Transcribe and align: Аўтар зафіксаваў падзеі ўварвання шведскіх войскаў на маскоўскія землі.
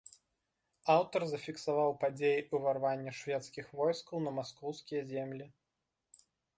Аўтар 0.93 1.21
зафіксаваў 1.33 1.91
падзеі 2.05 2.47
ўварвання 2.61 3.11
шведскіх 3.21 3.65
войскаў 3.83 4.17
на 4.27 4.31
маскоўскія 4.43 5.01
землі. 5.15 5.45